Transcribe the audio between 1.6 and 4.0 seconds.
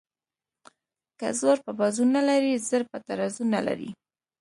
په بازو نه لري زر په ترازو نه لري.